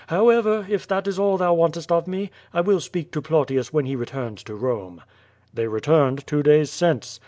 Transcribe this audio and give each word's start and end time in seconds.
However, 0.07 0.65
if 0.67 0.87
that 0.87 1.05
is 1.05 1.19
all 1.19 1.37
thou 1.37 1.53
wantest 1.53 1.91
of 1.91 2.07
me, 2.07 2.31
1 2.53 2.63
will 2.65 2.79
speak 2.79 3.11
to 3.11 3.21
Plautius 3.21 3.71
when 3.71 3.85
he 3.85 3.95
returns 3.95 4.41
to 4.45 4.57
Eome." 4.57 4.97
"They 5.53 5.67
returned 5.67 6.25
two 6.25 6.41
days 6.41 6.71
since." 6.71 7.19